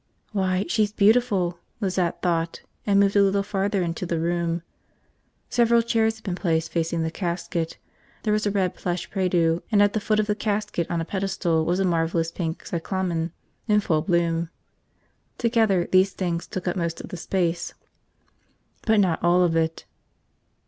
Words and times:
Why, 0.31 0.65
she's 0.67 0.91
beautiful, 0.91 1.59
Lizette 1.79 2.23
thought, 2.23 2.61
and 2.87 2.99
moved 2.99 3.15
a 3.15 3.21
little 3.21 3.43
farther 3.43 3.83
into 3.83 4.07
the 4.07 4.19
room. 4.19 4.63
Several 5.47 5.83
chairs 5.83 6.15
had 6.15 6.23
been 6.23 6.33
placed 6.33 6.71
facing 6.71 7.03
the 7.03 7.11
casket. 7.11 7.77
There 8.23 8.33
was 8.33 8.47
a 8.47 8.49
red 8.49 8.73
plush 8.73 9.11
prie 9.11 9.27
dieu, 9.29 9.61
and 9.71 9.79
at 9.79 9.93
the 9.93 9.99
foot 9.99 10.19
of 10.19 10.25
the 10.25 10.33
casket 10.33 10.89
on 10.89 11.01
a 11.01 11.05
pedestal 11.05 11.65
was 11.65 11.79
a 11.79 11.85
marvelous 11.85 12.31
pink 12.31 12.65
cyclamen 12.65 13.31
in 13.67 13.79
full 13.79 14.01
bloom. 14.01 14.49
Together, 15.37 15.87
these 15.91 16.13
things 16.13 16.47
took 16.47 16.67
up 16.67 16.75
most 16.75 16.99
of 16.99 17.09
the 17.09 17.15
space. 17.17 17.75
But 18.81 18.99
not 19.01 19.23
all 19.23 19.43
of 19.43 19.55
it. 19.55 19.85